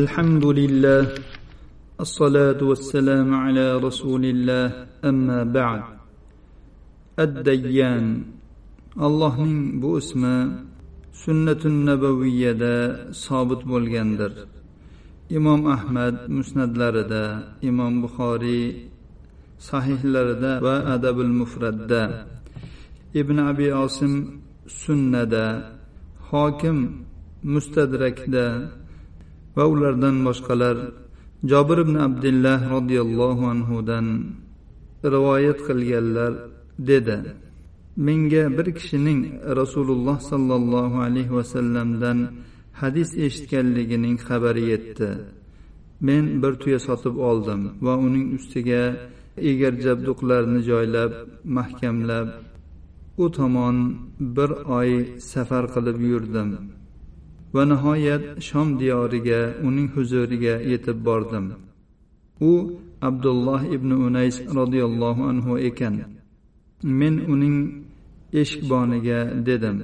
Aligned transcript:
الحمد 0.00 0.44
لله 0.60 1.02
الصلاة 2.00 2.60
والسلام 2.70 3.28
على 3.44 3.66
رسول 3.76 4.24
الله 4.24 4.66
أما 5.04 5.40
بعد 5.44 5.82
الديان 7.24 8.06
allohning 8.96 9.82
bu 9.82 9.98
ismi 10.00 10.36
sunnatun 11.12 11.84
nabaviyada 11.86 12.76
sobit 13.24 13.60
bo'lgandir 13.70 14.32
imom 15.38 15.60
ahmad 15.76 16.16
musnadlarida 16.36 17.24
imom 17.70 17.92
buxoriy 18.02 18.64
sahihlarida 19.68 20.52
va 20.66 20.76
adabul 20.94 21.32
mufratda 21.40 22.02
ibn 23.20 23.36
abi 23.50 23.68
osim 23.84 24.12
sunnada 24.82 25.46
hokim 26.30 26.78
mustadrakda 27.54 28.46
va 29.56 29.64
ulardan 29.72 30.16
boshqalar 30.26 30.76
jobir 31.50 31.78
ibn 31.84 31.96
abdullah 32.06 32.60
roziyallohu 32.74 33.44
anhudan 33.54 34.06
rivoyat 35.14 35.58
qilganlar 35.68 36.32
dedi. 36.90 37.18
Menga 38.06 38.44
bir 38.56 38.66
kishining 38.78 39.20
rasululloh 39.60 40.18
sollallohu 40.30 40.98
alayhi 41.06 41.32
vasallamdan 41.38 42.18
hadis 42.80 43.10
eshitganligining 43.24 44.16
xabari 44.26 44.64
yetdi. 44.72 45.10
Men 46.06 46.24
bir 46.42 46.52
tuya 46.62 46.80
sotib 46.88 47.16
oldim 47.30 47.60
va 47.84 47.94
uning 48.06 48.26
ustiga 48.38 48.82
egar 49.50 49.74
jabduqlarni 49.84 50.60
joylab 50.70 51.12
mahkamlab 51.56 52.28
u 53.22 53.24
tomon 53.36 53.76
bir 54.36 54.50
oy 54.78 54.90
safar 55.32 55.64
qilib 55.74 55.98
yurdim. 56.10 56.50
Va 57.54 57.62
nihoyat 57.70 58.24
shom 58.48 58.68
diyoriga 58.80 59.40
uning 59.66 59.88
huzuriga 59.94 60.54
yetib 60.70 60.98
bordim. 61.06 61.46
U 62.50 62.52
abdulloh 63.08 63.62
ibn 63.76 63.90
unays 64.06 64.36
roziyallohu 64.58 65.22
anhu 65.32 65.52
ekan. 65.68 65.94
Men 66.98 67.14
uning 67.34 67.56
eshikboniga 68.40 69.20
dedim. 69.48 69.76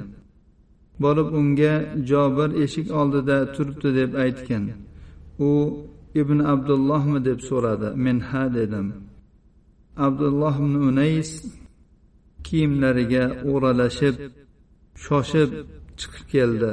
Borib 1.02 1.28
unga 1.40 1.74
jobir 2.10 2.50
eshik 2.64 2.86
oldida 3.00 3.38
turibdi 3.54 3.88
deb 3.98 4.10
aytgin. 4.24 4.64
U 5.48 5.50
ibn 6.20 6.38
abdullohmi? 6.52 7.18
deb 7.28 7.38
so'radi. 7.48 7.88
Men 8.04 8.18
ha 8.28 8.44
dedim. 8.58 8.86
Abdulloh 10.06 10.54
ibn 10.62 10.74
unays 10.88 11.30
kiyimlariga 12.46 13.24
o'ralashib 13.52 14.14
shoshib 15.04 15.50
chiqib 16.00 16.24
keldi. 16.34 16.72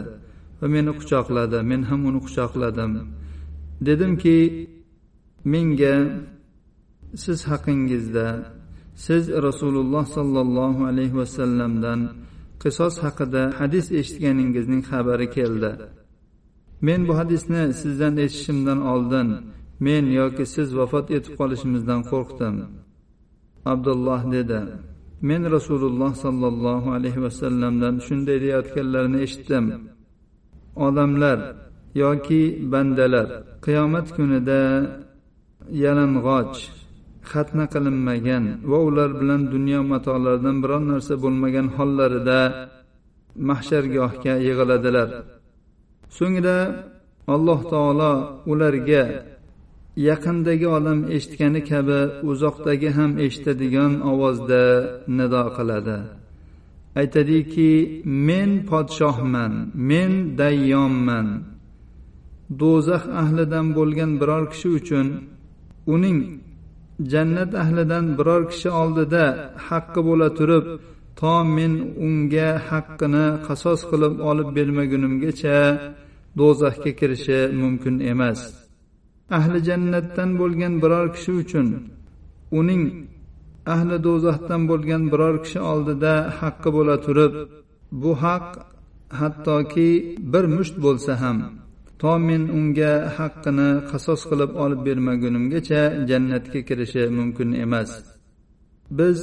Va 0.59 0.67
meni 0.75 0.91
quchoqladi 0.99 1.59
men 1.69 1.81
ham 1.89 2.01
uni 2.09 2.19
quchoqladim. 2.25 2.91
Dedimki 3.87 4.37
menga 5.53 5.95
siz 7.23 7.39
haqingizda 7.51 8.27
siz 9.05 9.23
rasululloh 9.47 10.05
sollallohu 10.17 10.81
alayhi 10.91 11.15
vasallamdan 11.21 11.99
qisos 12.63 12.95
haqida 13.05 13.43
hadis 13.59 13.85
eshitganingizning 13.99 14.81
xabari 14.89 15.27
keldi. 15.37 15.71
Men 16.87 16.99
bu 17.07 17.13
hadisni 17.21 17.63
sizdan 17.81 18.13
eshitishimdan 18.25 18.79
oldin 18.93 19.27
men 19.85 20.05
yoki 20.19 20.45
siz 20.55 20.67
vafot 20.79 21.07
etib 21.17 21.33
qolishimizdan 21.39 22.01
qo'rqdim. 22.11 22.55
Abdulloh 23.73 24.21
dedi 24.35 24.61
men 25.29 25.41
rasululloh 25.55 26.11
sollallohu 26.25 26.89
alayhi 26.97 27.21
vasallamdan 27.27 27.95
shunday 28.07 28.37
deyayotganlarini 28.43 29.19
eshitdim. 29.25 29.65
Odamlar 30.87 31.39
yoki 32.03 32.43
bandalar 32.71 33.27
qiyomat 33.65 34.07
kunida 34.17 34.61
yalang'och 35.83 36.55
xatna 37.31 37.65
qilinmagan 37.73 38.43
va 38.69 38.77
ular 38.87 39.09
bilan 39.19 39.41
dunyo 39.53 39.79
matolaridan 39.93 40.57
biror 40.63 40.81
narsa 40.91 41.13
bo'lmagan 41.23 41.67
hollarida 41.77 42.39
mahshargohga 43.49 44.33
yig'iladilar. 44.47 45.09
So'ngra 46.17 46.57
alloh 47.35 47.59
taolo 47.73 48.13
ularga 48.51 49.03
yaqindagi 50.09 50.67
odam 50.77 50.99
eshitgani 51.15 51.61
kabi 51.71 51.99
uzoqdagi 52.31 52.89
ham 52.97 53.11
eshitadigan 53.25 53.93
ovozda 54.11 54.63
nido 55.17 55.43
qiladi. 55.57 55.97
Aytadiki 56.99 57.71
men 58.27 58.51
podshohman 58.69 59.53
men 59.89 60.11
dayyomman. 60.39 61.27
Do'zax 62.59 63.03
ahlidan 63.21 63.67
bo'lgan 63.77 64.11
biror 64.21 64.43
kishi 64.51 64.69
uchun 64.79 65.07
uning 65.93 66.19
jannat 67.11 67.51
ahlidan 67.63 68.05
biror 68.17 68.43
kishi 68.51 68.69
oldida 68.81 69.25
haqqi 69.67 70.01
bo'la 70.07 70.29
turib 70.37 70.65
to 71.19 71.33
men 71.55 71.73
unga 72.07 72.49
haqqini 72.69 73.25
qasos 73.47 73.79
qilib 73.89 74.13
olib 74.29 74.49
bermagunimgacha 74.57 75.57
do'zaxga 76.39 76.91
kirishi 76.99 77.39
mumkin 77.61 77.95
emas. 78.11 78.39
Ahli 79.37 79.59
jannatdan 79.69 80.29
bo'lgan 80.41 80.73
biror 80.83 81.07
kishi 81.15 81.31
uchun 81.41 81.67
uning 82.59 82.83
ahli 83.73 83.97
do'zaxdan 84.07 84.61
bo'lgan 84.69 85.03
biror 85.11 85.35
kishi 85.43 85.59
oldida 85.71 86.13
haqqi 86.39 86.69
bo'la 86.77 86.95
turib 87.05 87.33
bu 88.01 88.11
haq 88.23 88.47
hattoki 89.19 89.89
bir 90.33 90.45
musht 90.55 90.75
bo'lsa 90.85 91.13
ham 91.23 91.37
to 92.01 92.11
men 92.27 92.43
unga 92.57 92.93
haqqini 93.17 93.69
qasos 93.91 94.21
qilib 94.29 94.51
olib 94.63 94.81
bermagunimgacha 94.87 95.81
jannatga 96.09 96.59
kirishi 96.67 97.03
mumkin 97.17 97.49
emas. 97.65 97.91
Biz 98.99 99.17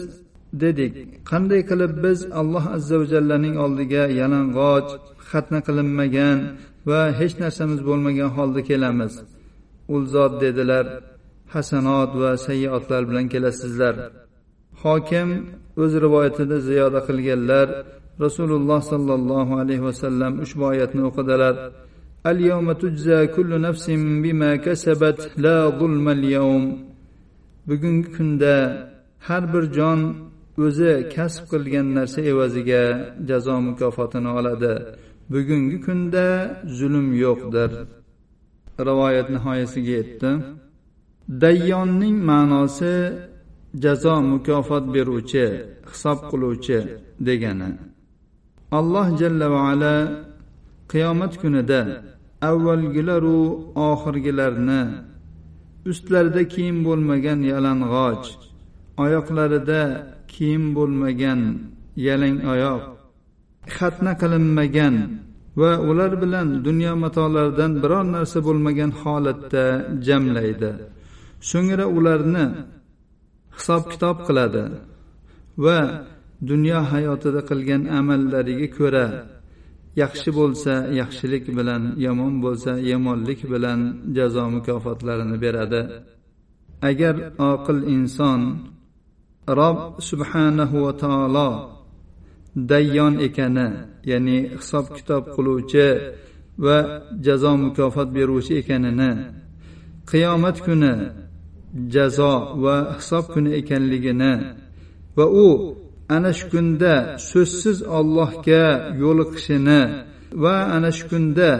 dedik 0.62 0.92
qanday 1.30 1.60
qilib 1.70 1.92
biz 2.04 2.18
alloh 2.40 2.64
azza 2.76 2.96
va 3.00 3.06
jallaning 3.12 3.54
oldiga 3.64 4.02
yalang'och 4.20 4.88
xatna 5.30 5.58
qilinmagan 5.66 6.38
va 6.90 7.00
hech 7.18 7.34
narsamiz 7.42 7.80
bo'lmagan 7.88 8.30
holda 8.36 8.60
kelamiz? 8.70 9.12
U 9.94 9.96
zot 10.14 10.32
dedilar 10.44 10.84
hasanot 11.54 12.10
va 12.22 12.30
sayyiotlar 12.46 13.02
bilan 13.08 13.26
kelasizlar. 13.34 13.94
hokim 14.83 15.29
o'z 15.83 15.93
rivoyatida 16.05 16.57
ziyoda 16.67 16.99
qilganlar 17.07 17.67
rasululloh 18.25 18.79
sollallohu 18.91 19.53
alayhi 19.61 19.83
vasallam 19.89 20.33
ushbu 20.45 20.63
oyatni 20.71 21.01
o'qidilar 21.09 21.55
اليوم 22.31 22.67
تجزى 22.83 23.19
كل 23.35 23.51
نفس 23.67 23.85
بما 24.23 24.51
كسبت 24.65 25.19
لا 25.45 25.57
ظلم 25.79 26.05
اليوم 26.17 26.63
bugungi 27.67 28.07
kunda 28.17 28.55
har 29.27 29.43
bir 29.53 29.63
jon 29.77 29.99
o'zi 30.65 30.91
kasb 31.15 31.43
qilgan 31.51 31.87
narsa 31.97 32.19
evaziga 32.31 32.83
jazo 33.29 33.55
mukofotini 33.67 34.29
oladi 34.39 34.73
bugungi 35.33 35.77
kunda 35.85 36.25
zulm 36.77 37.07
yo'qdir 37.23 37.71
rivoyat 38.87 39.27
nihoyasiga 39.35 39.91
yetdi 39.99 40.29
dayyonning 41.43 42.17
ma'nosi 42.31 42.93
jazo 43.82 44.14
mukofot 44.30 44.84
beruvchi 44.94 45.46
hisob 45.90 46.18
qiluvchi 46.30 46.78
degani. 47.26 47.70
Alloh 48.78 49.06
jalla 49.20 49.46
va 49.52 49.60
ala 49.70 49.94
qiyomat 50.90 51.32
kunida 51.40 51.80
avvalgilaru 52.48 53.40
oxirgilarni 53.90 54.82
ustlarida 55.90 56.42
kiyim 56.52 56.78
bo'lmagan 56.86 57.40
yalang'och 57.52 58.26
oyoqlarida 59.04 59.82
kiyim 60.32 60.64
bo'lmagan 60.76 61.40
yalang 62.06 62.38
oyoq 62.52 62.82
xatna 63.76 64.12
qilinmagan 64.20 64.94
va 65.60 65.70
ular 65.90 66.12
bilan 66.22 66.48
dunyo 66.66 66.92
matolaridan 67.04 67.72
biror 67.82 68.04
narsa 68.14 68.38
bo'lmagan 68.48 68.90
holatda 69.00 69.64
jamlaydi. 70.06 70.70
So'ngra 71.50 71.86
ularni 71.96 72.44
hisob 73.62 73.82
kitob 73.92 74.16
qiladi 74.26 74.64
va 75.64 75.78
dunyo 76.50 76.78
hayotida 76.92 77.40
qilgan 77.50 77.82
amallariga 77.98 78.68
ko'ra 78.76 79.06
yaxshi 80.02 80.30
bo'lsa 80.38 80.74
yaxshilik 81.00 81.44
bilan 81.58 81.82
yomon 82.04 82.34
bo'lsa 82.44 82.72
yomonlik 82.90 83.40
bilan 83.52 83.80
jazo 84.16 84.44
mukofotlarini 84.54 85.36
beradi. 85.44 85.82
Agar 86.88 87.14
oqil 87.50 87.80
inson 87.96 88.40
rob 89.58 89.78
subhanahu 90.10 90.76
va 90.84 90.92
taolo 91.02 91.50
dayyon 92.70 93.14
ekani 93.26 93.68
ya'ni 94.10 94.38
hisob 94.60 94.86
kitob 94.96 95.22
qiluvchi 95.34 95.88
va 96.64 96.78
jazo 97.26 97.52
mukofot 97.64 98.08
beruvchi 98.16 98.52
ekanini 98.60 99.10
qiyomat 100.10 100.56
kuni 100.66 100.94
jazo 101.94 102.34
va 102.62 102.76
hisob 102.98 103.24
kuni 103.32 103.50
ekanligini 103.60 104.34
va 105.16 105.26
u 105.46 105.48
ana 106.14 106.30
shu 106.38 106.46
kunda 106.52 106.94
so'zsiz 107.30 107.78
ollohga 107.98 108.64
yo'liqishini 109.02 109.82
va 110.42 110.56
ana 110.76 110.90
shu 110.96 111.04
kunda 111.10 111.50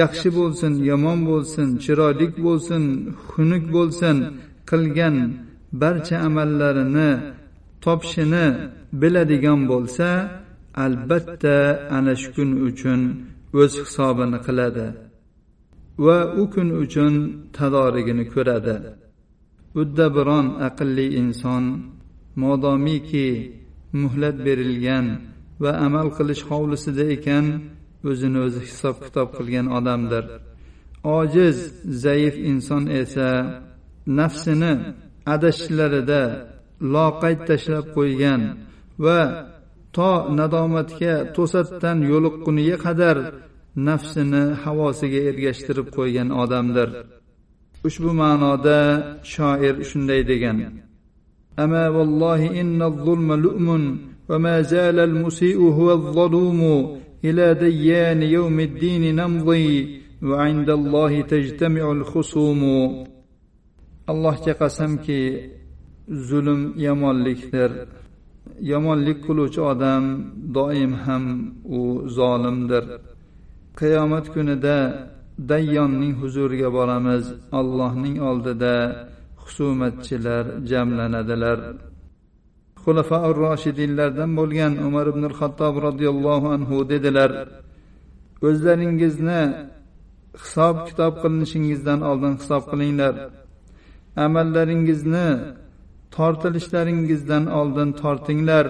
yaxshi 0.00 0.28
bo'lsin 0.38 0.72
yomon 0.90 1.18
bo'lsin 1.30 1.68
chiroyli 1.84 2.26
bo'lsin 2.46 2.82
xunuk 3.30 3.64
bo'lsin 3.76 4.16
qilgan 4.70 5.16
barcha 5.82 6.16
amallarini 6.28 7.10
topishini 7.84 8.46
biladigan 9.00 9.60
bo'lsa 9.70 10.08
albatta 10.84 11.56
ana 11.96 12.14
shu 12.20 12.28
kun 12.36 12.50
uchun 12.68 13.00
o'z 13.60 13.72
hisobini 13.84 14.38
qiladi 14.46 14.86
va 16.04 16.18
u 16.42 16.44
kun 16.54 16.68
uchun 16.84 17.14
tadorigini 17.56 18.24
ko'radi. 18.34 18.76
Udda 19.80 20.06
biron 20.16 20.46
aqlli 20.68 21.06
inson 21.20 21.64
modomiki 22.42 23.28
muhlat 24.02 24.36
berilgan 24.46 25.06
va 25.62 25.72
amal 25.86 26.08
qilish 26.16 26.42
hovlisida 26.50 27.04
ekan 27.16 27.46
o'zini 28.10 28.38
o'zi 28.46 28.60
hisob 28.68 28.96
kitob 29.04 29.28
qilgan 29.36 29.66
odamdir. 29.78 30.24
Ojiz 31.18 31.56
zaif 32.04 32.34
inson 32.50 32.84
esa 33.00 33.28
nafsini 34.18 34.72
adashishlarida 35.34 36.22
loqayd 36.94 37.40
tashlab 37.48 37.86
qo'ygan 37.96 38.42
va 39.04 39.20
to 39.96 40.10
nadomatga 40.38 41.14
to'satdan 41.36 41.98
yo'liqquniga 42.12 42.76
qadar 42.86 43.16
nafsini 43.88 44.44
havosiga 44.64 45.20
ergashtirib 45.30 45.88
qo'ygan 45.96 46.28
odamdir. 46.42 46.88
ushbu 47.87 48.09
ma'noda 48.21 48.79
shoir 49.23 49.75
shunday 49.89 50.23
degan 50.23 50.57
أما 51.59 51.89
والله 51.89 52.61
إن 52.61 52.81
الظلم 52.81 53.33
لؤم 53.33 53.97
وما 54.29 54.61
زال 54.61 54.99
المسيء 54.99 55.59
هو 55.59 55.91
الظلوم 55.91 56.61
إلى 57.25 57.53
ديان 57.53 58.23
يوم 58.23 58.59
الدين 58.59 59.15
نمضي 59.15 59.99
وعند 60.23 60.69
الله 60.69 61.21
تجتمع 61.21 61.91
الخصوم 61.91 62.61
allohga 64.11 64.53
qasamki 64.61 65.21
zulm 66.29 66.61
yomonlikdir 66.87 67.71
yomonlik 68.71 69.19
qiluvchi 69.27 69.61
odam 69.71 70.03
doim 70.57 70.93
ham 71.05 71.23
u 71.79 71.81
zolimdir 72.17 72.85
qiyomat 73.79 74.25
kunida 74.33 74.77
dayyonning 75.38 76.14
huzuriga 76.20 76.68
boramiz. 76.72 77.24
Allohning 77.60 78.16
oldida 78.30 78.74
husumatchilar 79.42 80.44
jamlanadilar. 80.70 81.58
Xulafaur 82.84 83.36
roshidinlardan 83.44 84.30
bo'lgan 84.38 84.72
umar 84.86 85.06
ibn 85.12 85.24
xattob 85.38 85.74
roziyallohu 85.86 86.46
anhu 86.56 86.76
dedilar 86.92 87.30
o'zlaringizni 88.48 89.42
hisob 90.42 90.76
kitob 90.88 91.14
qilinishingizdan 91.22 92.00
oldin 92.10 92.34
hisob 92.40 92.62
qilinglar. 92.70 93.14
Amallaringizni 94.24 95.28
tortilishlaringizdan 96.16 97.44
oldin 97.58 97.90
tortinglar. 98.02 98.66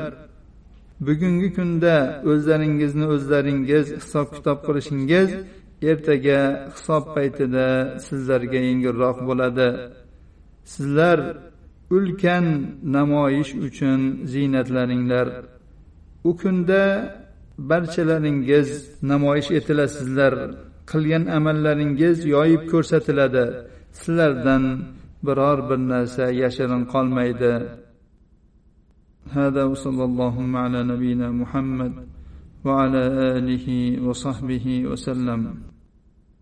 Bugungi 1.07 1.49
kunda 1.57 1.97
o'zlaringizni 2.31 3.07
o'zlaringiz 3.15 3.87
hisob 4.01 4.29
kitob 4.37 4.59
qilishingiz 4.67 5.31
ertaga 5.92 6.40
hisob 6.76 7.04
paytida 7.16 7.68
sizlarga 8.08 8.60
yengilroq 8.68 9.18
bo'ladi 9.30 9.70
sizlar 10.74 11.20
ulkan 11.96 12.46
namoyish 12.98 13.52
uchun 13.68 14.00
ziynatlaringlar 14.31 15.28
u 16.30 16.31
kunda 16.42 16.84
barchalaringiz 17.72 18.70
namoyish 19.12 19.50
etilasizlar 19.58 20.34
qilgan 20.92 21.24
amallaringiz 21.38 22.18
yoyib 22.36 22.64
ko'rsatiladi 22.72 23.46
sizlardan 24.00 24.64
biror 25.28 25.60
bir 25.70 25.80
narsa 25.94 26.26
yashirin 26.42 26.84
qolmaydi 26.94 27.54
هذا 29.40 29.64
وصلى 29.72 30.04
اللهم 30.10 30.52
على 30.64 30.80
نبينا 30.92 31.28
محمد 31.42 31.94
وعلى 32.66 33.04
اله 33.38 33.68
وصحبه 34.08 34.66
وسلم 34.90 35.42